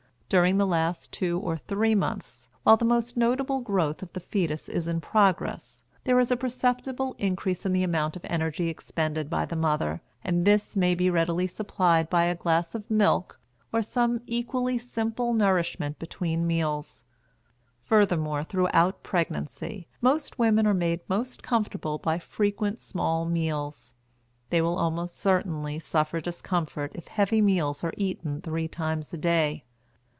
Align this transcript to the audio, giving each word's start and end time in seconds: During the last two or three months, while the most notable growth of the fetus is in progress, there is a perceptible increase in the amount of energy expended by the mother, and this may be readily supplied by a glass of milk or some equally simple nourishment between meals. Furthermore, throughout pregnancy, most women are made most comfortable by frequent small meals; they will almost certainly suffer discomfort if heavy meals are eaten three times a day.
During 0.31 0.57
the 0.59 0.65
last 0.65 1.11
two 1.11 1.37
or 1.39 1.57
three 1.57 1.93
months, 1.93 2.47
while 2.63 2.77
the 2.77 2.85
most 2.85 3.17
notable 3.17 3.59
growth 3.59 4.01
of 4.01 4.13
the 4.13 4.21
fetus 4.21 4.69
is 4.69 4.87
in 4.87 5.01
progress, 5.01 5.83
there 6.05 6.17
is 6.19 6.31
a 6.31 6.37
perceptible 6.37 7.15
increase 7.19 7.65
in 7.65 7.73
the 7.73 7.83
amount 7.83 8.15
of 8.15 8.23
energy 8.23 8.69
expended 8.69 9.29
by 9.29 9.43
the 9.45 9.57
mother, 9.57 9.99
and 10.23 10.45
this 10.45 10.77
may 10.77 10.95
be 10.95 11.09
readily 11.09 11.47
supplied 11.47 12.09
by 12.09 12.23
a 12.23 12.35
glass 12.35 12.73
of 12.73 12.89
milk 12.89 13.41
or 13.73 13.81
some 13.81 14.21
equally 14.25 14.77
simple 14.77 15.33
nourishment 15.33 15.99
between 15.99 16.47
meals. 16.47 17.03
Furthermore, 17.83 18.41
throughout 18.45 19.03
pregnancy, 19.03 19.89
most 19.99 20.39
women 20.39 20.65
are 20.65 20.73
made 20.73 21.01
most 21.09 21.43
comfortable 21.43 21.97
by 21.97 22.17
frequent 22.19 22.79
small 22.79 23.25
meals; 23.25 23.95
they 24.49 24.61
will 24.61 24.77
almost 24.79 25.17
certainly 25.17 25.77
suffer 25.77 26.21
discomfort 26.21 26.93
if 26.95 27.09
heavy 27.09 27.41
meals 27.41 27.83
are 27.83 27.93
eaten 27.97 28.39
three 28.39 28.69
times 28.69 29.11
a 29.13 29.17
day. 29.17 29.65